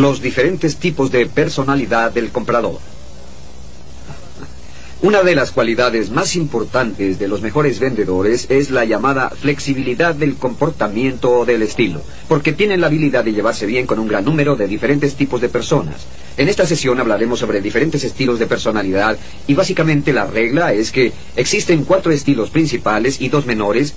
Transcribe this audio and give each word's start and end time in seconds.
los 0.00 0.20
diferentes 0.20 0.76
tipos 0.76 1.12
de 1.12 1.26
personalidad 1.26 2.10
del 2.10 2.30
comprador. 2.30 2.80
Una 5.02 5.22
de 5.22 5.34
las 5.34 5.52
cualidades 5.52 6.10
más 6.10 6.34
importantes 6.34 7.18
de 7.18 7.28
los 7.28 7.42
mejores 7.42 7.78
vendedores 7.78 8.46
es 8.48 8.70
la 8.70 8.84
llamada 8.86 9.30
flexibilidad 9.30 10.14
del 10.14 10.34
comportamiento 10.34 11.30
o 11.30 11.44
del 11.44 11.62
estilo, 11.62 12.00
porque 12.26 12.52
tienen 12.52 12.80
la 12.80 12.88
habilidad 12.88 13.22
de 13.22 13.34
llevarse 13.34 13.66
bien 13.66 13.86
con 13.86 13.98
un 13.98 14.08
gran 14.08 14.24
número 14.24 14.56
de 14.56 14.66
diferentes 14.66 15.14
tipos 15.14 15.40
de 15.40 15.48
personas. 15.48 16.06
En 16.36 16.48
esta 16.48 16.66
sesión 16.66 16.98
hablaremos 16.98 17.38
sobre 17.38 17.60
diferentes 17.60 18.02
estilos 18.02 18.38
de 18.40 18.46
personalidad 18.46 19.16
y 19.46 19.54
básicamente 19.54 20.12
la 20.12 20.26
regla 20.26 20.72
es 20.72 20.90
que 20.90 21.12
existen 21.36 21.84
cuatro 21.84 22.10
estilos 22.10 22.50
principales 22.50 23.20
y 23.20 23.28
dos 23.28 23.46
menores 23.46 23.94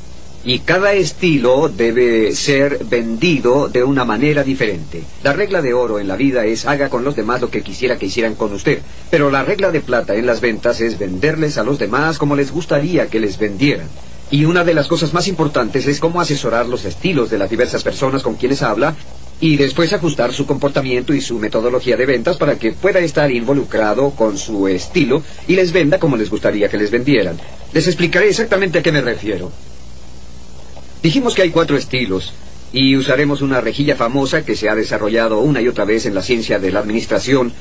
y 0.47 0.59
cada 0.59 0.93
estilo 0.93 1.67
debe 1.67 2.33
ser 2.33 2.85
vendido 2.85 3.67
de 3.67 3.83
una 3.83 4.05
manera 4.05 4.43
diferente. 4.43 5.03
La 5.21 5.33
regla 5.33 5.61
de 5.61 5.73
oro 5.73 5.99
en 5.99 6.07
la 6.07 6.15
vida 6.15 6.45
es 6.45 6.65
haga 6.65 6.87
con 6.87 7.03
los 7.03 7.17
demás 7.17 7.41
lo 7.41 7.49
que 7.49 7.61
quisiera 7.61 7.97
que 7.97 8.05
hicieran 8.05 8.35
con 8.35 8.53
usted, 8.53 8.79
pero 9.09 9.29
la 9.29 9.43
regla 9.43 9.71
de 9.71 9.81
plata 9.81 10.15
en 10.15 10.25
las 10.25 10.39
ventas 10.39 10.79
es 10.79 10.97
venderles 10.97 11.57
a 11.57 11.63
los 11.63 11.79
demás 11.79 12.17
como 12.17 12.37
les 12.37 12.53
gustaría 12.53 13.07
que 13.07 13.19
les 13.19 13.37
vendieran. 13.37 13.89
Y 14.31 14.45
una 14.45 14.63
de 14.63 14.73
las 14.73 14.87
cosas 14.87 15.13
más 15.13 15.27
importantes 15.27 15.85
es 15.85 15.99
cómo 15.99 16.21
asesorar 16.21 16.65
los 16.65 16.85
estilos 16.85 17.29
de 17.29 17.39
las 17.39 17.49
diversas 17.49 17.83
personas 17.83 18.23
con 18.23 18.35
quienes 18.35 18.61
habla 18.61 18.95
y 19.41 19.57
después 19.57 19.91
ajustar 19.91 20.31
su 20.31 20.45
comportamiento 20.45 21.13
y 21.13 21.19
su 21.19 21.39
metodología 21.39 21.97
de 21.97 22.05
ventas 22.05 22.37
para 22.37 22.57
que 22.57 22.71
pueda 22.71 22.99
estar 22.99 23.29
involucrado 23.31 24.11
con 24.11 24.37
su 24.37 24.69
estilo 24.69 25.21
y 25.45 25.55
les 25.55 25.73
venda 25.73 25.99
como 25.99 26.15
les 26.15 26.29
gustaría 26.29 26.69
que 26.69 26.77
les 26.77 26.89
vendieran. 26.89 27.37
Les 27.73 27.85
explicaré 27.85 28.29
exactamente 28.29 28.79
a 28.79 28.81
qué 28.81 28.93
me 28.93 29.01
refiero. 29.01 29.51
Dijimos 31.07 31.35
que 31.35 31.41
hay 31.41 31.51
cuatro 31.51 31.77
estilos 31.77 32.33
y 32.73 32.97
usaremos 32.97 33.41
una 33.41 33.61
rejilla 33.61 33.95
famosa 33.95 34.43
que 34.43 34.57
se 34.57 34.67
ha 34.67 34.75
desarrollado 34.75 35.39
una 35.39 35.61
y 35.61 35.69
otra 35.69 35.85
vez 35.85 36.05
en 36.05 36.13
la 36.13 36.21
ciencia 36.21 36.59
de 36.59 36.69
la 36.69 36.81
administración 36.81 37.53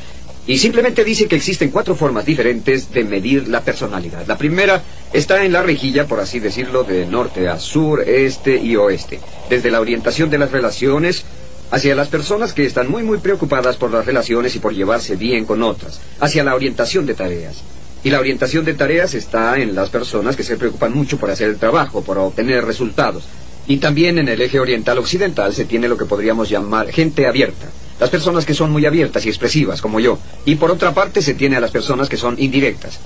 y 0.49 0.59
simplemente 0.59 1.05
dice 1.05 1.29
que 1.29 1.37
existen 1.37 1.71
cuatro 1.71 1.95
formas 1.95 2.27
diferentes 2.27 2.91
de 2.91 3.05
medir 3.05 3.47
la 3.47 3.61
personalidad. 3.61 4.27
La 4.27 4.37
primera 4.37 4.83
está 5.13 5.45
en 5.45 5.53
la 5.53 5.63
rejilla, 5.63 6.09
por 6.09 6.19
así 6.19 6.41
decirlo, 6.41 6.83
de 6.83 7.07
norte 7.07 7.47
a 7.47 7.61
sur, 7.61 8.03
este 8.09 8.57
y 8.57 8.75
oeste. 8.75 9.21
Desde 9.49 9.71
la 9.71 9.81
orientación 9.81 10.29
de 10.29 10.39
las 10.39 10.51
relaciones 10.51 11.25
hacia 11.71 11.95
las 11.95 12.09
personas 12.09 12.53
que 12.53 12.67
están 12.67 12.91
muy 12.91 13.05
muy 13.05 13.19
preocupadas 13.19 13.77
por 13.77 13.93
las 13.93 14.07
relaciones 14.07 14.57
y 14.57 14.59
por 14.59 14.75
llevarse 14.75 15.15
bien 15.15 15.45
con 15.45 15.63
otras, 15.63 16.01
hacia 16.19 16.43
la 16.43 16.57
orientación 16.57 17.07
de 17.07 17.15
tareas. 17.15 17.63
Y 18.07 18.11
la 18.11 18.21
orientación 18.21 18.65
de 18.65 18.75
tareas 18.75 19.15
está 19.15 19.59
en 19.59 19.75
las 19.75 19.91
personas 19.91 20.37
que 20.37 20.45
se 20.45 20.57
preocupan 20.57 20.95
mucho 20.95 21.19
por 21.19 21.29
hacer 21.29 21.49
el 21.49 21.59
trabajo, 21.59 22.05
por 22.05 22.19
obtener 22.19 22.65
resultados. 22.65 23.25
Y 23.67 23.79
también 23.79 24.17
en 24.19 24.29
el 24.29 24.41
eje 24.41 24.61
oriental 24.61 24.99
occidental 24.99 25.53
se 25.53 25.65
tiene 25.65 25.89
lo 25.89 25.97
que 25.97 26.05
podríamos 26.05 26.49
llamar 26.49 26.93
gente 26.93 27.27
abierta. 27.27 27.67
Las 27.99 28.09
personas 28.09 28.47
que 28.47 28.55
son 28.55 28.71
muy 28.71 28.87
abiertas 28.87 29.27
y 29.27 29.29
expresivas, 29.29 29.83
como 29.83 29.99
yo. 29.99 30.21
Y 30.45 30.55
por 30.55 30.71
otra 30.71 30.95
parte 30.95 31.21
se 31.21 31.35
tiene 31.35 31.57
a 31.57 31.61
las 31.61 31.73
personas 31.73 32.09
que 32.09 32.17
son 32.17 32.37
indirectas. 32.39 33.01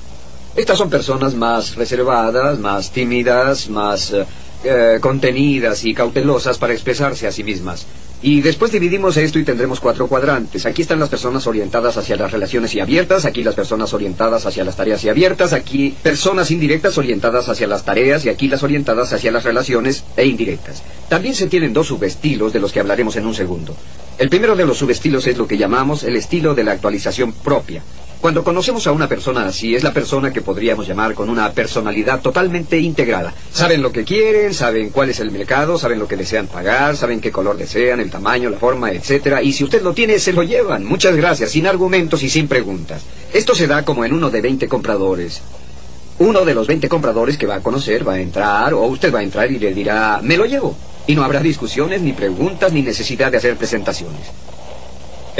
Estas 0.54 0.76
son 0.76 0.90
personas 0.90 1.34
más 1.34 1.76
reservadas, 1.76 2.58
más 2.58 2.92
tímidas, 2.92 3.70
más 3.70 4.10
eh, 4.10 4.26
eh, 4.64 4.98
contenidas 5.00 5.84
y 5.84 5.94
cautelosas 5.94 6.58
para 6.58 6.72
expresarse 6.72 7.26
a 7.26 7.32
sí 7.32 7.44
mismas. 7.44 7.86
Y 8.22 8.42
después 8.42 8.70
dividimos 8.70 9.16
esto 9.16 9.38
y 9.38 9.44
tendremos 9.44 9.80
cuatro 9.80 10.06
cuadrantes. 10.06 10.66
Aquí 10.66 10.82
están 10.82 11.00
las 11.00 11.08
personas 11.08 11.46
orientadas 11.46 11.96
hacia 11.96 12.16
las 12.16 12.30
relaciones 12.30 12.74
y 12.74 12.80
abiertas, 12.80 13.24
aquí 13.24 13.42
las 13.42 13.54
personas 13.54 13.94
orientadas 13.94 14.44
hacia 14.44 14.62
las 14.62 14.76
tareas 14.76 15.02
y 15.04 15.08
abiertas, 15.08 15.54
aquí 15.54 15.96
personas 16.02 16.50
indirectas 16.50 16.98
orientadas 16.98 17.48
hacia 17.48 17.66
las 17.66 17.86
tareas 17.86 18.26
y 18.26 18.28
aquí 18.28 18.48
las 18.48 18.62
orientadas 18.62 19.14
hacia 19.14 19.32
las 19.32 19.44
relaciones 19.44 20.04
e 20.18 20.26
indirectas. 20.26 20.82
También 21.08 21.34
se 21.34 21.46
tienen 21.46 21.72
dos 21.72 21.86
subestilos 21.86 22.52
de 22.52 22.60
los 22.60 22.72
que 22.72 22.80
hablaremos 22.80 23.16
en 23.16 23.24
un 23.24 23.34
segundo. 23.34 23.74
El 24.18 24.28
primero 24.28 24.54
de 24.54 24.66
los 24.66 24.76
subestilos 24.76 25.26
es 25.26 25.38
lo 25.38 25.48
que 25.48 25.56
llamamos 25.56 26.02
el 26.02 26.16
estilo 26.16 26.54
de 26.54 26.64
la 26.64 26.72
actualización 26.72 27.32
propia. 27.32 27.82
Cuando 28.20 28.44
conocemos 28.44 28.86
a 28.86 28.92
una 28.92 29.08
persona 29.08 29.46
así, 29.46 29.74
es 29.74 29.82
la 29.82 29.94
persona 29.94 30.30
que 30.30 30.42
podríamos 30.42 30.86
llamar 30.86 31.14
con 31.14 31.30
una 31.30 31.50
personalidad 31.52 32.20
totalmente 32.20 32.78
integrada. 32.78 33.32
Saben 33.50 33.80
lo 33.80 33.90
que 33.92 34.04
quieren, 34.04 34.52
saben 34.52 34.90
cuál 34.90 35.08
es 35.08 35.20
el 35.20 35.30
mercado, 35.30 35.78
saben 35.78 35.98
lo 35.98 36.06
que 36.06 36.18
desean 36.18 36.46
pagar, 36.46 36.98
saben 36.98 37.22
qué 37.22 37.32
color 37.32 37.56
desean, 37.56 37.98
el 37.98 38.10
tamaño, 38.10 38.50
la 38.50 38.58
forma, 38.58 38.92
etcétera. 38.92 39.42
Y 39.42 39.54
si 39.54 39.64
usted 39.64 39.80
lo 39.80 39.94
tiene, 39.94 40.18
se 40.18 40.34
lo 40.34 40.42
llevan. 40.42 40.84
Muchas 40.84 41.16
gracias, 41.16 41.52
sin 41.52 41.66
argumentos 41.66 42.22
y 42.22 42.28
sin 42.28 42.46
preguntas. 42.46 43.00
Esto 43.32 43.54
se 43.54 43.66
da 43.66 43.86
como 43.86 44.04
en 44.04 44.12
uno 44.12 44.28
de 44.28 44.42
20 44.42 44.68
compradores. 44.68 45.40
Uno 46.18 46.44
de 46.44 46.54
los 46.54 46.66
20 46.66 46.90
compradores 46.90 47.38
que 47.38 47.46
va 47.46 47.54
a 47.54 47.62
conocer 47.62 48.06
va 48.06 48.14
a 48.14 48.20
entrar, 48.20 48.74
o 48.74 48.82
usted 48.82 49.14
va 49.14 49.20
a 49.20 49.22
entrar 49.22 49.50
y 49.50 49.58
le 49.58 49.72
dirá, 49.72 50.20
me 50.22 50.36
lo 50.36 50.44
llevo. 50.44 50.76
Y 51.06 51.14
no 51.14 51.24
habrá 51.24 51.40
discusiones, 51.40 52.02
ni 52.02 52.12
preguntas, 52.12 52.70
ni 52.70 52.82
necesidad 52.82 53.30
de 53.30 53.38
hacer 53.38 53.56
presentaciones. 53.56 54.26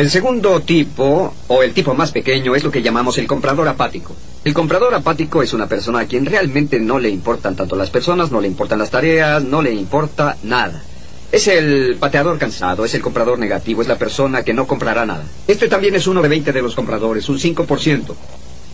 El 0.01 0.09
segundo 0.09 0.61
tipo, 0.61 1.35
o 1.49 1.63
el 1.63 1.75
tipo 1.75 1.93
más 1.93 2.11
pequeño, 2.11 2.55
es 2.55 2.65
lo 2.65 2.71
que 2.71 2.81
llamamos 2.81 3.19
el 3.19 3.27
comprador 3.27 3.69
apático. 3.69 4.17
El 4.43 4.55
comprador 4.55 4.95
apático 4.95 5.43
es 5.43 5.53
una 5.53 5.69
persona 5.69 5.99
a 5.99 6.07
quien 6.07 6.25
realmente 6.25 6.81
no 6.81 6.99
le 6.99 7.11
importan 7.11 7.55
tanto 7.55 7.77
las 7.77 7.91
personas, 7.91 8.31
no 8.31 8.41
le 8.41 8.49
importan 8.49 8.79
las 8.79 8.89
tareas, 8.89 9.45
no 9.45 9.61
le 9.61 9.75
importa 9.75 10.39
nada. 10.43 10.83
Es 11.31 11.49
el 11.49 11.99
pateador 12.01 12.39
cansado, 12.39 12.87
es 12.87 12.95
el 12.95 13.03
comprador 13.03 13.39
negativo, 13.39 13.83
es 13.83 13.89
la 13.89 13.99
persona 13.99 14.43
que 14.43 14.55
no 14.55 14.67
comprará 14.67 15.05
nada. 15.05 15.25
Este 15.47 15.69
también 15.69 15.95
es 15.95 16.07
uno 16.07 16.23
de 16.23 16.31
20 16.31 16.51
de 16.51 16.63
los 16.63 16.75
compradores, 16.75 17.29
un 17.29 17.39
5%. 17.39 18.15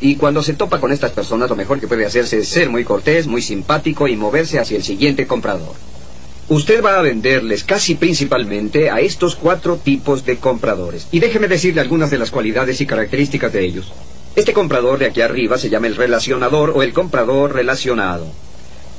Y 0.01 0.15
cuando 0.15 0.45
se 0.45 0.55
topa 0.55 0.79
con 0.79 0.93
estas 0.93 1.11
personas, 1.11 1.51
lo 1.51 1.57
mejor 1.57 1.81
que 1.81 1.89
puede 1.89 2.07
hacerse 2.07 2.39
es 2.39 2.49
ser 2.49 2.71
muy 2.71 2.85
cortés, 2.85 3.27
muy 3.27 3.43
simpático 3.43 4.07
y 4.07 4.15
moverse 4.15 4.61
hacia 4.61 4.77
el 4.77 4.85
siguiente 4.85 5.27
comprador. 5.27 5.75
Usted 6.49 6.81
va 6.81 6.97
a 6.97 7.03
venderles 7.03 7.65
casi 7.65 7.97
principalmente 7.97 8.89
a 8.89 9.01
estos 9.01 9.35
cuatro 9.35 9.79
tipos 9.83 10.25
de 10.25 10.37
compradores. 10.37 11.09
Y 11.11 11.19
déjeme 11.19 11.49
decirle 11.49 11.81
algunas 11.81 12.09
de 12.11 12.19
las 12.19 12.31
cualidades 12.31 12.81
y 12.81 12.87
características 12.87 13.53
de 13.53 13.65
ellos. 13.65 13.93
Este 14.37 14.53
comprador 14.53 15.01
de 15.01 15.07
aquí 15.07 15.23
arriba 15.23 15.59
se 15.59 15.71
llama 15.71 15.89
el 15.89 15.97
relacionador 15.97 16.71
o 16.71 16.85
el 16.85 16.93
comprador 16.93 17.53
relacionado. 17.53 18.29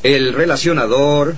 El 0.03 0.34
relacionador 0.34 1.35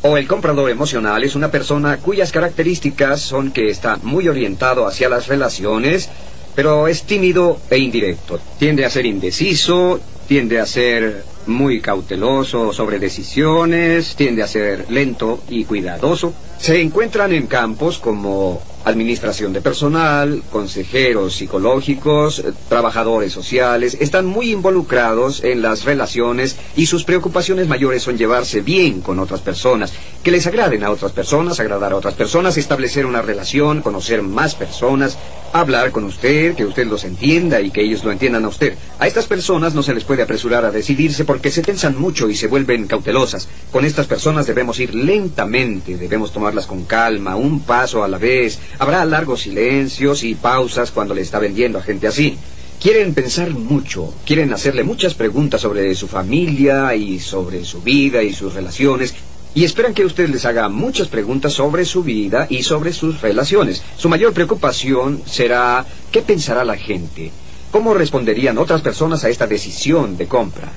o 0.00 0.16
el 0.16 0.26
comprador 0.26 0.70
emocional 0.70 1.22
es 1.22 1.34
una 1.34 1.50
persona 1.50 1.98
cuyas 1.98 2.32
características 2.32 3.20
son 3.20 3.50
que 3.50 3.68
está 3.68 3.98
muy 4.02 4.26
orientado 4.28 4.86
hacia 4.86 5.10
las 5.10 5.28
relaciones, 5.28 6.08
pero 6.54 6.88
es 6.88 7.02
tímido 7.02 7.58
e 7.68 7.76
indirecto. 7.76 8.40
Tiende 8.58 8.86
a 8.86 8.90
ser 8.90 9.04
indeciso, 9.04 10.00
tiende 10.26 10.60
a 10.60 10.66
ser 10.66 11.24
muy 11.46 11.80
cauteloso 11.80 12.72
sobre 12.72 12.98
decisiones, 12.98 14.16
tiende 14.16 14.42
a 14.42 14.46
ser 14.46 14.86
lento 14.90 15.42
y 15.48 15.64
cuidadoso. 15.64 16.32
Se 16.58 16.80
encuentran 16.80 17.32
en 17.32 17.46
campos 17.46 17.98
como 17.98 18.62
administración 18.84 19.52
de 19.52 19.60
personal, 19.60 20.42
consejeros 20.50 21.34
psicológicos, 21.34 22.44
trabajadores 22.68 23.32
sociales, 23.32 23.96
están 24.00 24.26
muy 24.26 24.50
involucrados 24.50 25.42
en 25.42 25.62
las 25.62 25.84
relaciones 25.84 26.56
y 26.76 26.86
sus 26.86 27.04
preocupaciones 27.04 27.66
mayores 27.66 28.02
son 28.02 28.18
llevarse 28.18 28.60
bien 28.60 29.00
con 29.00 29.18
otras 29.18 29.40
personas, 29.40 29.92
que 30.24 30.30
les 30.30 30.46
agraden 30.46 30.82
a 30.82 30.90
otras 30.90 31.12
personas, 31.12 31.60
agradar 31.60 31.92
a 31.92 31.96
otras 31.96 32.14
personas, 32.14 32.56
establecer 32.56 33.04
una 33.04 33.20
relación, 33.20 33.82
conocer 33.82 34.22
más 34.22 34.54
personas, 34.54 35.18
hablar 35.52 35.90
con 35.92 36.04
usted, 36.04 36.54
que 36.54 36.64
usted 36.64 36.86
los 36.86 37.04
entienda 37.04 37.60
y 37.60 37.70
que 37.70 37.82
ellos 37.82 38.02
lo 38.04 38.10
entiendan 38.10 38.46
a 38.46 38.48
usted. 38.48 38.74
A 38.98 39.06
estas 39.06 39.26
personas 39.26 39.74
no 39.74 39.82
se 39.82 39.92
les 39.92 40.04
puede 40.04 40.22
apresurar 40.22 40.64
a 40.64 40.70
decidirse 40.70 41.26
porque 41.26 41.50
se 41.50 41.60
tensan 41.60 42.00
mucho 42.00 42.30
y 42.30 42.34
se 42.34 42.46
vuelven 42.46 42.86
cautelosas. 42.86 43.48
Con 43.70 43.84
estas 43.84 44.06
personas 44.06 44.46
debemos 44.46 44.80
ir 44.80 44.94
lentamente, 44.94 45.98
debemos 45.98 46.32
tomarlas 46.32 46.66
con 46.66 46.84
calma, 46.84 47.36
un 47.36 47.60
paso 47.60 48.02
a 48.02 48.08
la 48.08 48.16
vez, 48.16 48.58
Habrá 48.78 49.04
largos 49.04 49.42
silencios 49.42 50.24
y 50.24 50.34
pausas 50.34 50.90
cuando 50.90 51.14
le 51.14 51.20
está 51.20 51.38
vendiendo 51.38 51.78
a 51.78 51.82
gente 51.82 52.06
así. 52.06 52.38
Quieren 52.80 53.14
pensar 53.14 53.50
mucho, 53.50 54.12
quieren 54.26 54.52
hacerle 54.52 54.84
muchas 54.84 55.14
preguntas 55.14 55.60
sobre 55.60 55.94
su 55.94 56.08
familia 56.08 56.94
y 56.94 57.18
sobre 57.20 57.64
su 57.64 57.82
vida 57.82 58.22
y 58.22 58.32
sus 58.32 58.54
relaciones, 58.54 59.14
y 59.54 59.64
esperan 59.64 59.94
que 59.94 60.04
usted 60.04 60.28
les 60.28 60.44
haga 60.44 60.68
muchas 60.68 61.08
preguntas 61.08 61.52
sobre 61.52 61.84
su 61.84 62.02
vida 62.02 62.46
y 62.50 62.64
sobre 62.64 62.92
sus 62.92 63.20
relaciones. 63.20 63.82
Su 63.96 64.08
mayor 64.08 64.32
preocupación 64.32 65.22
será 65.26 65.86
qué 66.10 66.22
pensará 66.22 66.64
la 66.64 66.76
gente, 66.76 67.30
cómo 67.70 67.94
responderían 67.94 68.58
otras 68.58 68.82
personas 68.82 69.24
a 69.24 69.28
esta 69.28 69.46
decisión 69.46 70.16
de 70.16 70.26
compra. 70.26 70.72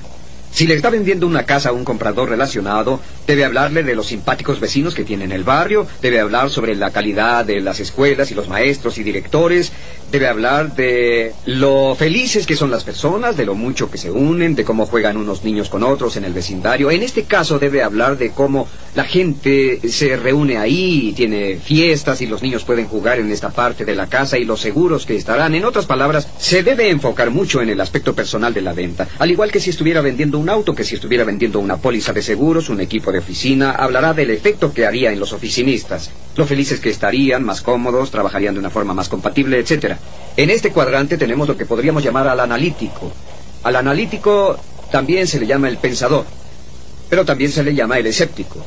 Si 0.50 0.66
le 0.66 0.74
está 0.74 0.90
vendiendo 0.90 1.26
una 1.26 1.44
casa 1.44 1.68
a 1.68 1.72
un 1.72 1.84
comprador 1.84 2.30
relacionado, 2.30 3.00
debe 3.26 3.44
hablarle 3.44 3.82
de 3.82 3.94
los 3.94 4.06
simpáticos 4.06 4.58
vecinos 4.58 4.94
que 4.94 5.04
tiene 5.04 5.24
en 5.24 5.32
el 5.32 5.44
barrio, 5.44 5.86
debe 6.00 6.20
hablar 6.20 6.50
sobre 6.50 6.74
la 6.74 6.90
calidad 6.90 7.44
de 7.44 7.60
las 7.60 7.80
escuelas 7.80 8.30
y 8.30 8.34
los 8.34 8.48
maestros 8.48 8.98
y 8.98 9.02
directores, 9.02 9.72
Debe 10.10 10.26
hablar 10.26 10.74
de 10.74 11.34
lo 11.44 11.94
felices 11.94 12.46
que 12.46 12.56
son 12.56 12.70
las 12.70 12.82
personas, 12.82 13.36
de 13.36 13.44
lo 13.44 13.54
mucho 13.54 13.90
que 13.90 13.98
se 13.98 14.10
unen, 14.10 14.54
de 14.54 14.64
cómo 14.64 14.86
juegan 14.86 15.18
unos 15.18 15.44
niños 15.44 15.68
con 15.68 15.82
otros 15.82 16.16
en 16.16 16.24
el 16.24 16.32
vecindario. 16.32 16.90
En 16.90 17.02
este 17.02 17.24
caso 17.24 17.58
debe 17.58 17.82
hablar 17.82 18.16
de 18.16 18.30
cómo 18.30 18.66
la 18.94 19.04
gente 19.04 19.80
se 19.88 20.16
reúne 20.16 20.56
ahí 20.56 21.08
y 21.08 21.12
tiene 21.12 21.56
fiestas 21.56 22.22
y 22.22 22.26
los 22.26 22.42
niños 22.42 22.64
pueden 22.64 22.86
jugar 22.86 23.18
en 23.18 23.30
esta 23.30 23.50
parte 23.50 23.84
de 23.84 23.94
la 23.94 24.06
casa 24.06 24.38
y 24.38 24.44
los 24.44 24.60
seguros 24.60 25.04
que 25.04 25.14
estarán. 25.14 25.54
En 25.54 25.66
otras 25.66 25.84
palabras, 25.84 26.26
se 26.38 26.62
debe 26.62 26.88
enfocar 26.88 27.30
mucho 27.30 27.60
en 27.60 27.68
el 27.68 27.80
aspecto 27.80 28.14
personal 28.14 28.54
de 28.54 28.62
la 28.62 28.72
venta. 28.72 29.06
Al 29.18 29.30
igual 29.30 29.52
que 29.52 29.60
si 29.60 29.70
estuviera 29.70 30.00
vendiendo 30.00 30.38
un 30.38 30.48
auto, 30.48 30.74
que 30.74 30.84
si 30.84 30.94
estuviera 30.94 31.24
vendiendo 31.24 31.58
una 31.58 31.76
póliza 31.76 32.14
de 32.14 32.22
seguros, 32.22 32.70
un 32.70 32.80
equipo 32.80 33.12
de 33.12 33.18
oficina, 33.18 33.72
hablará 33.72 34.14
del 34.14 34.30
efecto 34.30 34.72
que 34.72 34.86
haría 34.86 35.12
en 35.12 35.20
los 35.20 35.32
oficinistas. 35.34 36.10
Lo 36.36 36.46
felices 36.46 36.80
que 36.80 36.90
estarían, 36.90 37.44
más 37.44 37.60
cómodos, 37.60 38.10
trabajarían 38.10 38.54
de 38.54 38.60
una 38.60 38.70
forma 38.70 38.94
más 38.94 39.08
compatible, 39.08 39.58
etcétera. 39.58 39.97
En 40.36 40.50
este 40.50 40.70
cuadrante 40.70 41.18
tenemos 41.18 41.48
lo 41.48 41.56
que 41.56 41.66
podríamos 41.66 42.02
llamar 42.02 42.28
al 42.28 42.40
analítico. 42.40 43.10
Al 43.64 43.76
analítico 43.76 44.56
también 44.90 45.26
se 45.26 45.40
le 45.40 45.46
llama 45.46 45.68
el 45.68 45.78
pensador, 45.78 46.24
pero 47.08 47.24
también 47.24 47.50
se 47.50 47.62
le 47.64 47.74
llama 47.74 47.98
el 47.98 48.06
escéptico. 48.06 48.64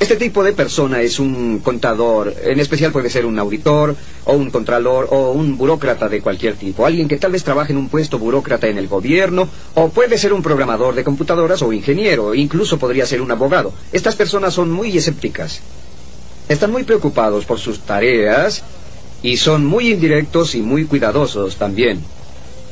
Este 0.00 0.16
tipo 0.16 0.42
de 0.42 0.54
persona 0.54 1.02
es 1.02 1.18
un 1.20 1.58
contador, 1.58 2.34
en 2.42 2.58
especial 2.58 2.90
puede 2.90 3.10
ser 3.10 3.26
un 3.26 3.38
auditor 3.38 3.94
o 4.24 4.32
un 4.32 4.50
contralor 4.50 5.08
o 5.10 5.32
un 5.32 5.58
burócrata 5.58 6.08
de 6.08 6.22
cualquier 6.22 6.54
tipo, 6.54 6.86
alguien 6.86 7.06
que 7.06 7.18
tal 7.18 7.32
vez 7.32 7.44
trabaje 7.44 7.72
en 7.72 7.78
un 7.78 7.90
puesto 7.90 8.18
burócrata 8.18 8.66
en 8.66 8.78
el 8.78 8.88
gobierno 8.88 9.46
o 9.74 9.90
puede 9.90 10.16
ser 10.16 10.32
un 10.32 10.42
programador 10.42 10.94
de 10.94 11.04
computadoras 11.04 11.60
o 11.60 11.70
ingeniero, 11.70 12.34
incluso 12.34 12.78
podría 12.78 13.04
ser 13.04 13.20
un 13.20 13.30
abogado. 13.30 13.74
Estas 13.92 14.16
personas 14.16 14.54
son 14.54 14.70
muy 14.70 14.96
escépticas. 14.96 15.60
Están 16.48 16.72
muy 16.72 16.84
preocupados 16.84 17.44
por 17.44 17.58
sus 17.58 17.80
tareas 17.80 18.64
y 19.22 19.36
son 19.36 19.64
muy 19.64 19.90
indirectos 19.90 20.54
y 20.54 20.62
muy 20.62 20.84
cuidadosos 20.84 21.56
también. 21.56 22.00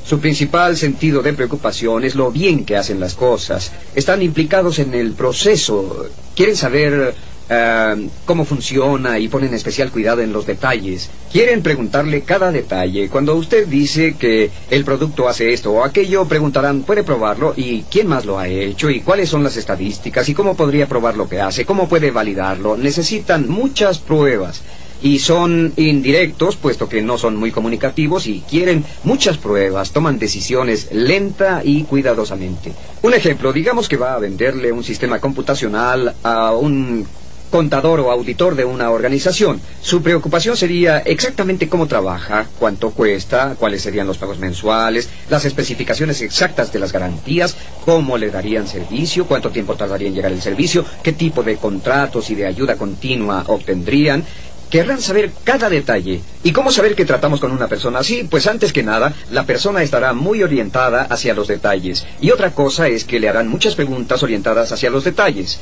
Su 0.05 0.21
principal 0.21 0.77
sentido 0.77 1.23
de 1.23 1.35
preocupación 1.35 2.03
es 2.05 2.15
lo 2.15 2.31
bien 2.31 2.65
que 2.65 2.77
hacen 2.77 2.99
las 2.99 3.15
cosas. 3.15 3.73
Están 3.95 4.23
implicados 4.23 4.79
en 4.79 4.95
el 4.95 5.13
proceso. 5.13 6.07
Quieren 6.35 6.57
saber 6.57 7.15
eh, 7.51 8.09
cómo 8.25 8.47
funciona 8.47 9.19
y 9.19 9.29
ponen 9.29 9.53
especial 9.53 9.91
cuidado 9.91 10.23
en 10.23 10.33
los 10.33 10.47
detalles. 10.47 11.11
Quieren 11.31 11.63
preguntarle 11.63 12.23
cada 12.23 12.51
detalle. 12.51 13.11
Cuando 13.11 13.35
usted 13.35 13.67
dice 13.67 14.17
que 14.19 14.51
el 14.71 14.83
producto 14.83 15.29
hace 15.29 15.53
esto 15.53 15.73
o 15.73 15.85
aquello, 15.85 16.25
preguntarán, 16.25 16.85
¿puede 16.85 17.05
probarlo? 17.05 17.53
¿Y 17.55 17.83
quién 17.91 18.07
más 18.07 18.25
lo 18.25 18.39
ha 18.39 18.49
hecho? 18.49 18.89
¿Y 18.89 19.01
cuáles 19.01 19.29
son 19.29 19.45
las 19.45 19.59
estadísticas? 19.59 20.27
¿Y 20.31 20.35
cómo 20.35 20.57
podría 20.57 20.87
probar 20.87 21.19
lo 21.19 21.29
que 21.29 21.43
hace? 21.43 21.67
¿Cómo 21.67 21.87
puede 21.87 22.11
validarlo? 22.11 22.79
Necesitan 22.79 23.47
muchas 23.47 23.99
pruebas 23.99 24.63
y 25.03 25.19
son 25.19 25.73
indirectos, 25.77 26.57
puesto 26.57 26.89
que 26.89 27.03
no 27.03 27.19
son 27.19 27.37
muy 27.37 27.51
comunicativos 27.51 28.27
y 28.27 28.41
quieren 28.49 28.85
muchas 29.05 29.39
pruebas, 29.39 29.93
toman 29.93 30.19
decisiones 30.19 30.89
lenta 30.93 31.63
y 31.65 31.85
cuidadosamente. 31.85 32.73
Un 33.03 33.15
ejemplo, 33.15 33.53
digamos 33.53 33.89
que 33.89 33.97
va 33.97 34.15
a 34.15 34.19
venderle 34.19 34.73
un 34.73 34.85
sistema 34.85 35.21
computacional 35.21 36.15
a 36.23 36.53
un 36.53 37.07
contador 37.51 38.01
o 38.01 38.11
auditor 38.11 38.55
de 38.55 38.65
una 38.65 38.91
organización. 38.91 39.61
Su 39.81 40.03
preocupación 40.03 40.57
sería 40.57 40.99
exactamente 40.99 41.69
cómo 41.69 41.87
trabaja, 41.87 42.47
cuánto 42.59 42.91
cuesta, 42.91 43.57
cuáles 43.59 43.83
serían 43.83 44.07
los 44.07 44.19
pagos 44.19 44.39
mensuales, 44.39 45.09
las 45.31 45.45
especificaciones 45.45 46.21
exactas 46.21 46.73
de 46.73 46.79
las 46.79 46.93
garantías, 46.93 47.57
cómo 47.85 48.19
le 48.19 48.31
darían 48.31 48.69
servicio, 48.69 49.27
cuánto 49.27 49.51
tiempo 49.51 49.75
tardaría 49.77 50.09
en 50.09 50.15
llegar 50.15 50.33
el 50.33 50.43
servicio, 50.43 50.85
qué 51.03 51.13
tipo 51.13 51.43
de 51.43 51.57
contratos 51.57 52.31
y 52.31 52.35
de 52.35 52.47
ayuda 52.47 52.77
continua 52.77 53.45
obtendrían, 53.47 54.25
Querrán 54.71 55.01
saber 55.01 55.33
cada 55.45 55.71
detalle. 55.71 56.21
¿Y 56.43 56.53
cómo 56.53 56.71
saber 56.71 56.95
que 56.95 57.07
tratamos 57.07 57.41
con 57.41 57.53
una 57.53 57.69
persona 57.69 58.01
así? 58.01 58.27
Pues 58.31 58.47
antes 58.47 58.73
que 58.73 58.83
nada, 58.83 59.15
la 59.31 59.47
persona 59.47 59.83
estará 59.83 60.13
muy 60.13 60.43
orientada 60.43 61.05
hacia 61.05 61.33
los 61.33 61.49
detalles. 61.49 62.05
Y 62.21 62.33
otra 62.33 62.51
cosa 62.51 62.87
es 62.87 63.05
que 63.05 63.19
le 63.19 63.31
harán 63.31 63.49
muchas 63.49 63.75
preguntas 63.75 64.23
orientadas 64.23 64.71
hacia 64.71 64.91
los 64.91 65.05
detalles. 65.05 65.59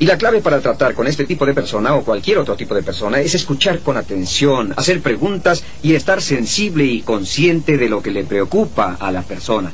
Y 0.00 0.06
la 0.06 0.18
clave 0.18 0.40
para 0.40 0.60
tratar 0.60 0.94
con 0.94 1.06
este 1.06 1.26
tipo 1.26 1.46
de 1.46 1.54
persona 1.54 1.94
o 1.94 2.02
cualquier 2.02 2.38
otro 2.38 2.56
tipo 2.56 2.74
de 2.74 2.82
persona 2.82 3.20
es 3.20 3.36
escuchar 3.36 3.80
con 3.80 3.96
atención, 3.96 4.74
hacer 4.76 5.00
preguntas 5.00 5.62
y 5.82 5.94
estar 5.94 6.20
sensible 6.20 6.84
y 6.86 7.02
consciente 7.02 7.76
de 7.76 7.88
lo 7.88 8.02
que 8.02 8.10
le 8.10 8.24
preocupa 8.24 8.96
a 8.98 9.12
la 9.12 9.22
persona. 9.22 9.70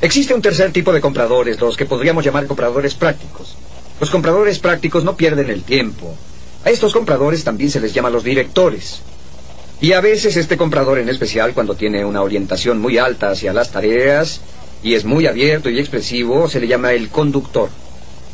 Existe 0.00 0.34
un 0.34 0.42
tercer 0.42 0.72
tipo 0.72 0.92
de 0.92 1.00
compradores, 1.00 1.58
los 1.58 1.76
que 1.76 1.86
podríamos 1.86 2.24
llamar 2.24 2.46
compradores 2.46 2.94
prácticos. 2.94 3.56
Los 3.98 4.10
compradores 4.10 4.58
prácticos 4.58 5.04
no 5.04 5.16
pierden 5.16 5.48
el 5.48 5.62
tiempo, 5.62 6.16
a 6.64 6.70
estos 6.70 6.92
compradores 6.92 7.44
también 7.44 7.70
se 7.70 7.80
les 7.80 7.92
llama 7.92 8.10
los 8.10 8.24
directores. 8.24 9.02
Y 9.80 9.92
a 9.94 10.00
veces 10.00 10.36
este 10.36 10.56
comprador 10.56 10.98
en 10.98 11.08
especial, 11.08 11.54
cuando 11.54 11.74
tiene 11.74 12.04
una 12.04 12.22
orientación 12.22 12.80
muy 12.80 12.98
alta 12.98 13.30
hacia 13.30 13.52
las 13.52 13.72
tareas 13.72 14.40
y 14.82 14.94
es 14.94 15.04
muy 15.04 15.26
abierto 15.26 15.70
y 15.70 15.80
expresivo, 15.80 16.48
se 16.48 16.60
le 16.60 16.68
llama 16.68 16.92
el 16.92 17.08
conductor. 17.08 17.68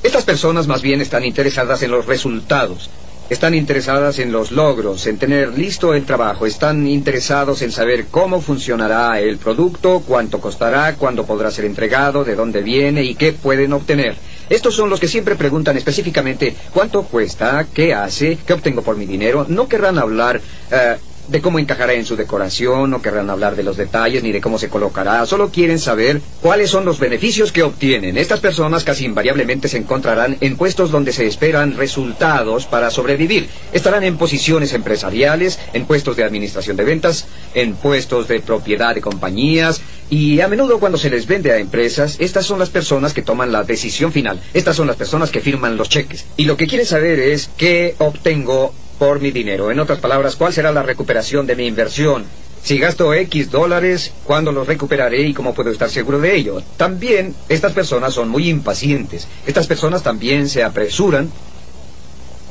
Estas 0.02 0.25
personas 0.25 0.66
más 0.66 0.82
bien 0.82 1.00
están 1.00 1.25
interesadas 1.25 1.82
en 1.82 1.90
los 1.90 2.06
resultados, 2.06 2.90
están 3.30 3.54
interesadas 3.54 4.19
en 4.19 4.32
los 4.32 4.52
logros, 4.52 5.06
en 5.06 5.19
tener 5.19 5.56
listo 5.56 5.94
el 5.94 6.04
trabajo, 6.04 6.46
están 6.46 6.86
interesados 6.86 7.62
en 7.62 7.70
saber 7.70 8.06
cómo 8.10 8.40
funcionará 8.40 9.20
el 9.20 9.36
producto, 9.36 10.02
cuánto 10.06 10.40
costará, 10.40 10.94
cuándo 10.94 11.26
podrá 11.26 11.50
ser 11.50 11.66
entregado, 11.66 12.25
de 12.25 12.34
dónde 12.34 12.62
viene 12.62 13.02
y 13.02 13.14
qué 13.14 13.32
pueden 13.32 13.72
obtener. 13.72 14.16
Estos 14.48 14.75
son 14.75 14.88
los 14.88 14.98
que 14.98 15.08
siempre 15.08 15.36
preguntan 15.36 15.76
específicamente 15.76 16.54
cuánto 16.72 17.02
cuesta, 17.02 17.66
qué 17.72 17.92
hace, 17.92 18.38
qué 18.46 18.54
obtengo 18.54 18.80
por 18.80 18.96
mi 18.96 19.04
dinero. 19.04 19.44
No 19.46 19.69
querrán 19.69 19.98
hablar 19.98 20.40
eh, 20.70 20.96
de 21.28 21.40
cómo 21.40 21.58
encajará 21.58 21.92
en 21.92 22.04
su 22.04 22.16
decoración, 22.16 22.90
no 22.90 23.02
querrán 23.02 23.30
hablar 23.30 23.54
de 23.54 23.62
los 23.62 23.76
detalles 23.76 24.22
ni 24.22 24.32
de 24.32 24.40
cómo 24.40 24.58
se 24.58 24.69
colocará, 24.69 25.25
solo 25.26 25.50
quieren 25.50 25.78
saber 25.78 26.20
cuáles 26.40 26.70
son 26.70 26.84
los 26.84 26.98
beneficios 26.98 27.52
que 27.52 27.62
obtienen. 27.62 28.16
Estas 28.16 28.40
personas 28.40 28.84
casi 28.84 29.04
invariablemente 29.04 29.69
se 29.69 29.76
encontrarán 29.76 30.36
en 30.40 30.56
puestos 30.56 30.90
donde 30.90 31.12
se 31.12 31.26
esperan 31.26 31.76
resultados 31.76 32.66
para 32.66 32.90
sobrevivir. 32.90 33.48
Estarán 33.72 34.04
en 34.04 34.16
posiciones 34.16 34.72
empresariales, 34.72 35.58
en 35.72 35.84
puestos 35.84 36.16
de 36.16 36.25
administración 36.25 36.76
de 36.76 36.84
ventas, 36.84 37.26
en 37.54 37.74
puestos 37.74 38.28
de 38.28 38.40
propiedad 38.40 38.94
de 38.94 39.00
compañías, 39.00 39.81
y 40.10 40.40
a 40.40 40.48
menudo 40.48 40.81
cuando 40.81 40.96
se 40.96 41.10
les 41.10 41.26
vende 41.26 41.52
a 41.52 41.58
empresas, 41.58 42.16
estas 42.19 42.46
son 42.46 42.58
las 42.58 42.70
personas 42.70 43.12
que 43.12 43.20
toman 43.20 43.52
la 43.52 43.64
decisión 43.64 44.10
final. 44.10 44.40
Estas 44.54 44.76
son 44.76 44.86
las 44.86 44.96
personas 44.96 45.31
que 45.31 45.40
firman 45.40 45.76
los 45.76 45.90
cheques. 45.90 46.24
Y 46.38 46.44
lo 46.44 46.56
que 46.56 46.66
quieren 46.66 46.86
saber 46.86 47.19
es 47.19 47.50
qué 47.58 47.94
obtengo 47.98 48.72
por 48.98 49.20
mi 49.20 49.30
dinero. 49.30 49.70
En 49.70 49.80
otras 49.80 50.00
palabras, 50.00 50.36
¿cuál 50.36 50.52
será 50.52 50.72
la 50.72 50.82
recuperación 50.82 51.46
de 51.46 51.56
mi 51.56 51.66
inversión? 51.66 52.24
Si 52.62 52.78
gasto 52.78 53.14
X 53.14 53.50
dólares, 53.50 54.12
¿cuándo 54.24 54.52
los 54.52 54.66
recuperaré 54.66 55.22
y 55.22 55.34
cómo 55.34 55.54
puedo 55.54 55.70
estar 55.70 55.88
seguro 55.88 56.20
de 56.20 56.36
ello? 56.36 56.62
También 56.76 57.34
estas 57.48 57.72
personas 57.72 58.12
son 58.14 58.28
muy 58.28 58.48
impacientes. 58.48 59.28
Estas 59.46 59.66
personas 59.66 60.02
también 60.02 60.48
se 60.48 60.62
apresuran 60.64 61.30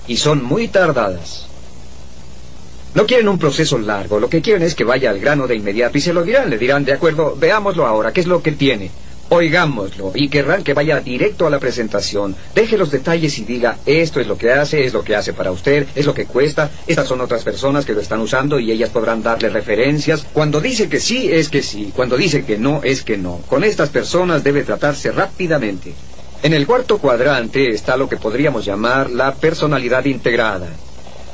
y 0.07 0.17
son 0.17 0.43
muy 0.43 0.69
tardadas. 0.69 1.47
No 2.95 3.05
quieren 3.05 3.27
un 3.27 3.37
proceso 3.37 3.77
largo, 3.77 4.19
lo 4.19 4.29
que 4.29 4.41
quieren 4.41 4.63
es 4.63 4.73
que 4.73 4.83
vaya 4.83 5.11
al 5.11 5.19
grano 5.19 5.45
de 5.45 5.55
inmediato 5.55 5.97
y 5.99 6.01
se 6.01 6.13
lo 6.13 6.23
dirán, 6.23 6.49
le 6.49 6.57
dirán, 6.57 6.83
de 6.83 6.93
acuerdo, 6.93 7.35
veámoslo 7.37 7.85
ahora, 7.85 8.11
¿qué 8.11 8.21
es 8.21 8.27
lo 8.27 8.41
que 8.41 8.53
tiene? 8.53 8.89
Oigámoslo 9.29 10.13
y 10.15 10.29
querrán 10.29 10.63
que 10.63 10.73
vaya 10.73 11.01
directo 11.01 11.45
a 11.45 11.49
la 11.49 11.59
presentación. 11.59 12.35
Deje 12.55 12.77
los 12.77 12.91
detalles 12.91 13.37
y 13.39 13.43
diga, 13.43 13.77
esto 13.85 14.21
es 14.21 14.27
lo 14.27 14.37
que 14.37 14.51
hace, 14.51 14.85
es 14.85 14.93
lo 14.93 15.03
que 15.03 15.15
hace 15.15 15.33
para 15.33 15.51
usted, 15.51 15.85
es 15.95 16.05
lo 16.05 16.13
que 16.13 16.25
cuesta, 16.25 16.71
estas 16.87 17.07
son 17.07 17.19
otras 17.19 17.43
personas 17.43 17.85
que 17.85 17.93
lo 17.93 17.99
están 17.99 18.21
usando 18.21 18.59
y 18.59 18.71
ellas 18.71 18.89
podrán 18.89 19.21
darle 19.21 19.49
referencias. 19.49 20.25
Cuando 20.31 20.61
dice 20.61 20.87
que 20.87 20.99
sí, 20.99 21.29
es 21.29 21.49
que 21.49 21.61
sí. 21.61 21.91
Cuando 21.93 22.15
dice 22.15 22.45
que 22.45 22.57
no, 22.57 22.81
es 22.83 23.03
que 23.03 23.17
no. 23.17 23.41
Con 23.47 23.63
estas 23.63 23.89
personas 23.89 24.43
debe 24.43 24.63
tratarse 24.63 25.11
rápidamente. 25.11 25.93
En 26.43 26.53
el 26.53 26.65
cuarto 26.65 26.99
cuadrante 26.99 27.69
está 27.71 27.97
lo 27.97 28.07
que 28.07 28.17
podríamos 28.17 28.63
llamar 28.63 29.09
la 29.09 29.33
personalidad 29.35 30.05
integrada. 30.05 30.67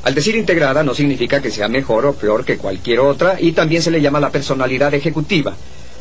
Al 0.02 0.14
decir 0.14 0.34
integrada 0.34 0.82
no 0.82 0.94
significa 0.94 1.40
que 1.40 1.50
sea 1.50 1.68
mejor 1.68 2.06
o 2.06 2.12
peor 2.14 2.44
que 2.44 2.58
cualquier 2.58 3.00
otra 3.00 3.36
y 3.40 3.52
también 3.52 3.82
se 3.82 3.90
le 3.90 4.00
llama 4.00 4.20
la 4.20 4.30
personalidad 4.30 4.92
ejecutiva. 4.92 5.54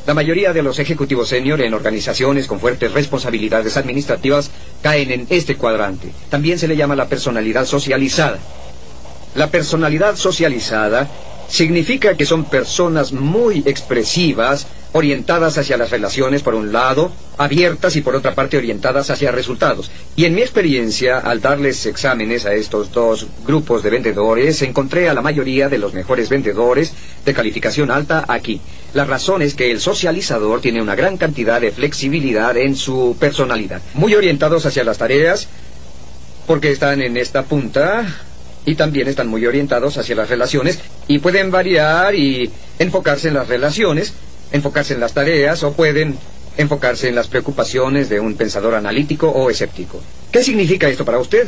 La 0.06 0.14
mayoría 0.14 0.52
de 0.52 0.64
los 0.64 0.80
ejecutivos 0.80 1.30
senior 1.30 1.62
en 1.62 1.74
organizaciones 1.74 2.46
con 2.48 2.60
fuertes 2.60 2.92
responsabilidades 2.92 3.78
administrativas 3.78 4.52
caen 4.82 5.12
en 5.12 5.28
este 5.30 5.56
cuadrante. 5.56 6.12
También 6.30 6.60
se 6.60 6.68
le 6.68 6.76
llama 6.76 6.96
la 6.96 7.08
personalidad 7.08 7.66
socializada. 7.66 8.38
La 9.36 9.50
personalidad 9.50 10.18
socializada 10.18 11.10
significa 11.48 12.18
que 12.18 12.26
son 12.26 12.44
personas 12.46 13.14
muy 13.14 13.64
expresivas, 13.66 14.68
orientadas 14.92 15.58
hacia 15.58 15.78
las 15.78 15.90
relaciones 15.90 16.44
por 16.44 16.54
un 16.54 16.74
lado, 16.74 17.12
abiertas 17.38 17.96
y 17.96 18.02
por 18.02 18.16
otra 18.16 18.36
parte 18.36 18.58
orientadas 18.58 19.10
hacia 19.10 19.32
resultados. 19.32 19.90
Y 20.18 20.26
en 20.26 20.36
mi 20.36 20.42
experiencia, 20.42 21.20
al 21.20 21.40
darles 21.40 21.86
exámenes 21.86 22.46
a 22.46 22.54
estos 22.54 22.92
dos 22.92 23.28
grupos 23.46 23.84
de 23.84 23.90
vendedores, 23.90 24.62
encontré 24.64 25.08
a 25.08 25.14
la 25.14 25.22
mayoría 25.22 25.70
de 25.70 25.78
los 25.78 25.94
mejores 25.94 26.28
vendedores 26.28 26.94
de 27.26 27.34
calificación 27.34 27.90
alta 27.90 28.26
aquí. 28.28 28.60
La 28.94 29.06
razón 29.06 29.42
es 29.42 29.56
que 29.56 29.72
el 29.72 29.80
socializador 29.80 30.62
tiene 30.62 30.82
una 30.82 30.96
gran 30.96 31.18
cantidad 31.18 31.60
de 31.60 31.72
flexibilidad 31.72 32.56
en 32.58 32.76
su 32.76 33.16
personalidad. 33.20 33.82
Muy 33.96 34.14
orientados 34.14 34.66
hacia 34.66 34.84
las 34.84 35.00
tareas, 35.00 35.48
porque 36.46 36.72
están 36.72 37.02
en 37.02 37.18
esta 37.18 37.44
punta, 37.44 38.06
y 38.66 38.76
también 38.76 39.08
están 39.08 39.28
muy 39.28 39.46
orientados 39.46 39.98
hacia 39.98 40.16
las 40.16 40.30
relaciones 40.30 40.80
Y 41.08 41.20
pueden 41.20 41.52
variar 41.52 42.16
y 42.16 42.50
enfocarse 42.80 43.28
en 43.28 43.34
las 43.34 43.48
relaciones, 43.48 44.14
enfocarse 44.52 44.94
en 44.94 45.00
las 45.00 45.14
tareas 45.14 45.64
o 45.64 45.74
pueden 45.74 46.18
enfocarse 46.56 47.10
en 47.10 47.16
las 47.16 47.28
preocupaciones 47.28 48.10
de 48.10 48.20
un 48.20 48.36
pensador 48.36 48.76
analítico 48.76 49.28
o 49.30 49.50
escéptico. 49.50 50.02
¿Qué 50.32 50.44
significa 50.44 50.88
esto 50.88 51.04
para 51.04 51.20
usted? 51.20 51.48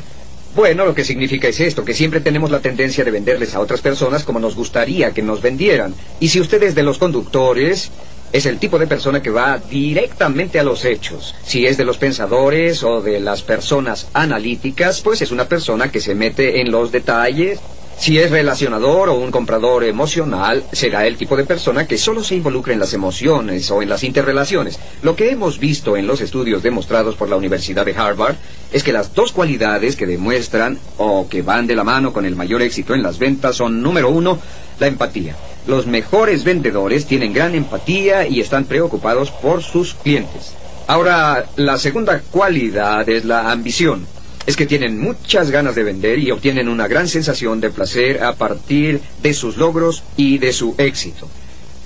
Bueno, 0.56 0.86
lo 0.86 0.96
que 0.96 1.04
significa 1.04 1.50
es 1.50 1.60
esto, 1.60 1.84
que 1.84 1.94
siempre 1.94 2.22
tenemos 2.22 2.50
la 2.50 2.62
tendencia 2.62 3.04
de 3.04 3.12
venderles 3.12 3.54
a 3.56 3.60
otras 3.60 3.82
personas 3.82 4.24
como 4.24 4.40
nos 4.40 4.56
gustaría 4.56 5.12
que 5.12 5.22
nos 5.22 5.42
vendieran. 5.42 5.94
Y 6.22 6.30
si 6.30 6.40
usted 6.40 6.64
es 6.64 6.76
de 6.76 6.84
los 6.84 6.98
conductores, 6.98 7.92
es 8.32 8.46
el 8.46 8.58
tipo 8.58 8.80
de 8.80 8.88
persona 8.88 9.22
que 9.22 9.32
va 9.32 9.60
directamente 9.70 10.58
a 10.58 10.64
los 10.64 10.86
hechos. 10.86 11.36
Si 11.44 11.66
es 11.66 11.76
de 11.76 11.84
los 11.84 11.98
pensadores 11.98 12.84
o 12.84 13.02
de 13.02 13.20
las 13.20 13.42
personas 13.42 14.08
analíticas, 14.14 15.02
pues 15.02 15.22
es 15.22 15.32
una 15.32 15.50
persona 15.50 15.92
que 15.92 16.00
se 16.00 16.16
mete 16.16 16.62
en 16.62 16.72
los 16.72 16.90
detalles 16.90 17.60
si 17.98 18.20
es 18.20 18.30
relacionador 18.30 19.10
o 19.10 19.16
un 19.16 19.32
comprador 19.32 19.84
emocional, 19.84 20.64
será 20.74 21.08
el 21.08 21.16
tipo 21.16 21.38
de 21.38 21.46
persona 21.46 21.88
que 21.88 21.98
solo 21.98 22.24
se 22.24 22.36
involucra 22.36 22.74
en 22.74 22.80
las 22.80 22.94
emociones 22.94 23.72
o 23.72 23.82
en 23.82 23.90
las 23.90 24.04
interrelaciones. 24.04 24.80
Lo 25.02 25.16
que 25.16 25.32
hemos 25.32 25.60
visto 25.60 25.96
en 25.96 26.06
los 26.06 26.20
estudios 26.20 26.62
demostrados 26.62 27.16
por 27.16 27.30
la 27.30 27.38
Universidad 27.38 27.86
de 27.86 27.96
Harvard 27.96 28.36
es 28.76 28.84
que 28.84 28.92
las 28.92 29.14
dos 29.14 29.32
cualidades 29.32 29.96
que 29.96 30.06
demuestran 30.06 30.78
o 30.98 31.30
que 31.30 31.42
van 31.42 31.66
de 31.66 31.78
la 31.78 31.86
mano 31.86 32.12
con 32.12 32.26
el 32.26 32.36
mayor 32.36 32.62
éxito 32.62 32.94
en 32.94 33.04
las 33.04 33.20
ventas 33.20 33.56
son, 33.56 33.82
número 33.82 34.10
uno, 34.10 34.38
la 34.80 34.88
empatía. 34.88 35.34
Los 35.66 35.88
mejores 35.88 36.44
vendedores 36.44 37.06
tienen 37.06 37.32
gran 37.32 37.56
empatía 37.56 38.28
y 38.28 38.42
están 38.42 38.66
preocupados 38.66 39.32
por 39.32 39.64
sus 39.64 39.94
clientes. 39.94 40.56
Ahora, 40.88 41.46
la 41.56 41.78
segunda 41.78 42.20
cualidad 42.20 43.08
es 43.08 43.24
la 43.24 43.50
ambición 43.50 44.08
es 44.46 44.58
que 44.58 44.68
tienen 44.68 45.00
muchas 45.00 45.50
ganas 45.50 45.74
de 45.74 45.84
vender 45.84 46.20
y 46.20 46.30
obtienen 46.30 46.68
una 46.68 46.88
gran 46.88 47.08
sensación 47.08 47.62
de 47.62 47.72
placer 47.72 48.24
a 48.24 48.34
partir 48.34 49.02
de 49.24 49.34
sus 49.34 49.58
logros 49.58 50.04
y 50.18 50.38
de 50.38 50.54
su 50.54 50.76
éxito. 50.78 51.28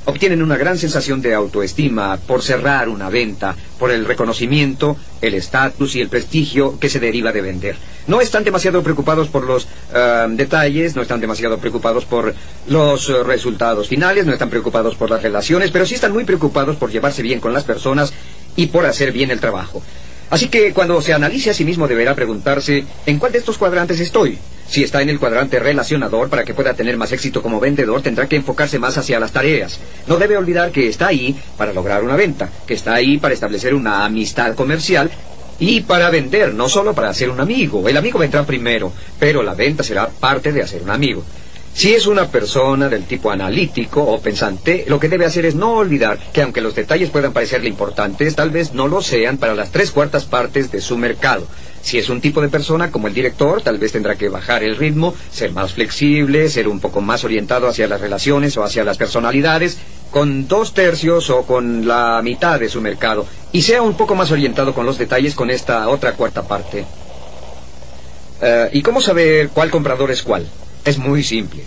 Obtienen 0.09 0.41
una 0.41 0.57
gran 0.57 0.75
sensación 0.75 1.21
de 1.21 1.35
autoestima 1.35 2.17
por 2.17 2.41
cerrar 2.41 2.89
una 2.89 3.09
venta, 3.09 3.55
por 3.77 3.91
el 3.91 4.05
reconocimiento, 4.05 4.97
el 5.21 5.35
estatus 5.35 5.95
y 5.95 6.01
el 6.01 6.09
prestigio 6.09 6.79
que 6.79 6.89
se 6.89 6.99
deriva 6.99 7.31
de 7.31 7.41
vender. 7.41 7.75
No 8.07 8.19
están 8.19 8.43
demasiado 8.43 8.81
preocupados 8.81 9.27
por 9.27 9.43
los 9.43 9.67
eh, 9.93 10.25
detalles, 10.31 10.95
no 10.95 11.03
están 11.03 11.21
demasiado 11.21 11.59
preocupados 11.59 12.05
por 12.05 12.33
los 12.67 13.07
eh, 13.07 13.21
resultados 13.23 13.87
finales, 13.87 14.25
no 14.25 14.33
están 14.33 14.49
preocupados 14.49 14.95
por 14.95 15.11
las 15.11 15.21
relaciones, 15.21 15.69
pero 15.69 15.85
sí 15.85 15.93
están 15.93 16.11
muy 16.11 16.23
preocupados 16.23 16.75
por 16.77 16.89
llevarse 16.89 17.21
bien 17.21 17.39
con 17.39 17.53
las 17.53 17.63
personas 17.63 18.11
y 18.55 18.65
por 18.65 18.87
hacer 18.87 19.11
bien 19.11 19.29
el 19.29 19.39
trabajo. 19.39 19.83
Así 20.31 20.47
que 20.47 20.73
cuando 20.73 21.03
se 21.03 21.13
analice 21.13 21.51
a 21.51 21.53
sí 21.53 21.63
mismo 21.63 21.87
deberá 21.87 22.15
preguntarse 22.15 22.83
en 23.05 23.19
cuál 23.19 23.31
de 23.31 23.37
estos 23.37 23.59
cuadrantes 23.59 23.99
estoy. 23.99 24.39
Si 24.69 24.83
está 24.83 25.01
en 25.01 25.09
el 25.09 25.19
cuadrante 25.19 25.57
relacionador, 25.57 26.29
para 26.29 26.45
que 26.45 26.53
pueda 26.53 26.75
tener 26.75 26.95
más 26.95 27.11
éxito 27.11 27.41
como 27.41 27.59
vendedor, 27.59 28.03
tendrá 28.03 28.27
que 28.27 28.35
enfocarse 28.35 28.77
más 28.77 28.97
hacia 28.99 29.19
las 29.19 29.31
tareas. 29.31 29.79
No 30.05 30.17
debe 30.17 30.37
olvidar 30.37 30.71
que 30.71 30.87
está 30.87 31.07
ahí 31.07 31.35
para 31.57 31.73
lograr 31.73 32.03
una 32.03 32.15
venta, 32.15 32.49
que 32.67 32.75
está 32.75 32.93
ahí 32.93 33.17
para 33.17 33.33
establecer 33.33 33.73
una 33.73 34.05
amistad 34.05 34.53
comercial 34.53 35.09
y 35.59 35.81
para 35.81 36.11
vender, 36.11 36.53
no 36.53 36.69
solo 36.69 36.93
para 36.93 37.09
hacer 37.09 37.31
un 37.31 37.39
amigo. 37.39 37.89
El 37.89 37.97
amigo 37.97 38.19
vendrá 38.19 38.45
primero, 38.45 38.93
pero 39.17 39.41
la 39.41 39.55
venta 39.55 39.81
será 39.83 40.07
parte 40.07 40.53
de 40.53 40.61
hacer 40.61 40.83
un 40.83 40.91
amigo. 40.91 41.23
Si 41.73 41.93
es 41.93 42.07
una 42.07 42.27
persona 42.27 42.89
del 42.89 43.05
tipo 43.05 43.31
analítico 43.31 44.03
o 44.03 44.19
pensante, 44.19 44.85
lo 44.87 44.99
que 44.99 45.09
debe 45.09 45.25
hacer 45.25 45.45
es 45.45 45.55
no 45.55 45.73
olvidar 45.73 46.19
que 46.31 46.41
aunque 46.41 46.61
los 46.61 46.75
detalles 46.75 47.09
puedan 47.09 47.33
parecerle 47.33 47.69
importantes, 47.69 48.35
tal 48.35 48.49
vez 48.49 48.73
no 48.73 48.87
lo 48.87 49.01
sean 49.01 49.37
para 49.37 49.55
las 49.55 49.71
tres 49.71 49.91
cuartas 49.91 50.25
partes 50.25 50.71
de 50.71 50.81
su 50.81 50.97
mercado. 50.97 51.47
Si 51.81 51.97
es 51.97 52.09
un 52.09 52.21
tipo 52.21 52.41
de 52.41 52.49
persona 52.49 52.91
como 52.91 53.07
el 53.07 53.13
director, 53.13 53.61
tal 53.61 53.77
vez 53.77 53.91
tendrá 53.91 54.15
que 54.15 54.29
bajar 54.29 54.63
el 54.63 54.75
ritmo, 54.75 55.15
ser 55.31 55.51
más 55.51 55.73
flexible, 55.73 56.49
ser 56.49 56.67
un 56.67 56.79
poco 56.79 57.01
más 57.01 57.23
orientado 57.23 57.67
hacia 57.67 57.87
las 57.87 58.01
relaciones 58.01 58.57
o 58.57 58.63
hacia 58.63 58.83
las 58.83 58.97
personalidades, 58.97 59.77
con 60.11 60.47
dos 60.47 60.73
tercios 60.73 61.29
o 61.29 61.43
con 61.43 61.87
la 61.87 62.21
mitad 62.23 62.59
de 62.59 62.69
su 62.69 62.81
mercado, 62.81 63.25
y 63.51 63.61
sea 63.61 63.81
un 63.81 63.95
poco 63.95 64.15
más 64.15 64.31
orientado 64.31 64.73
con 64.73 64.85
los 64.85 64.97
detalles 64.97 65.35
con 65.35 65.49
esta 65.49 65.87
otra 65.89 66.13
cuarta 66.13 66.47
parte. 66.47 66.85
Eh, 68.41 68.69
¿Y 68.73 68.81
cómo 68.81 69.01
saber 69.01 69.49
cuál 69.49 69.69
comprador 69.69 70.11
es 70.11 70.23
cuál? 70.23 70.47
Es 70.85 70.97
muy 70.97 71.23
simple. 71.23 71.63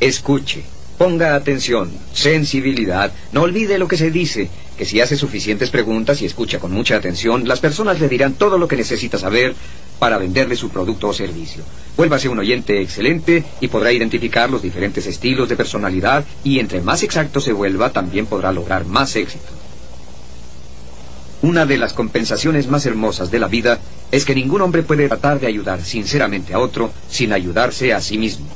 Escuche, 0.00 0.62
ponga 0.98 1.34
atención, 1.34 1.90
sensibilidad, 2.12 3.12
no 3.32 3.42
olvide 3.42 3.78
lo 3.78 3.88
que 3.88 3.96
se 3.96 4.10
dice, 4.10 4.50
que 4.76 4.84
si 4.84 5.00
hace 5.00 5.16
suficientes 5.16 5.70
preguntas 5.70 6.20
y 6.20 6.26
escucha 6.26 6.58
con 6.58 6.72
mucha 6.72 6.96
atención, 6.96 7.48
las 7.48 7.60
personas 7.60 8.00
le 8.00 8.08
dirán 8.08 8.34
todo 8.34 8.58
lo 8.58 8.68
que 8.68 8.76
necesita 8.76 9.18
saber 9.18 9.54
para 9.98 10.18
venderle 10.18 10.56
su 10.56 10.68
producto 10.68 11.08
o 11.08 11.12
servicio. 11.12 11.62
Vuélvase 11.96 12.28
un 12.28 12.38
oyente 12.38 12.80
excelente 12.80 13.44
y 13.60 13.68
podrá 13.68 13.92
identificar 13.92 14.50
los 14.50 14.62
diferentes 14.62 15.06
estilos 15.06 15.48
de 15.48 15.56
personalidad 15.56 16.24
y 16.44 16.58
entre 16.58 16.80
más 16.80 17.02
exacto 17.02 17.40
se 17.40 17.52
vuelva 17.52 17.90
también 17.90 18.26
podrá 18.26 18.52
lograr 18.52 18.84
más 18.84 19.16
éxito. 19.16 19.46
Una 21.42 21.66
de 21.66 21.78
las 21.78 21.92
compensaciones 21.92 22.68
más 22.68 22.86
hermosas 22.86 23.30
de 23.30 23.38
la 23.38 23.48
vida 23.48 23.78
es 24.10 24.24
que 24.24 24.34
ningún 24.34 24.62
hombre 24.62 24.82
puede 24.82 25.08
tratar 25.08 25.40
de 25.40 25.46
ayudar 25.46 25.82
sinceramente 25.82 26.54
a 26.54 26.58
otro 26.58 26.92
sin 27.08 27.32
ayudarse 27.32 27.92
a 27.92 28.00
sí 28.00 28.18
mismo. 28.18 28.46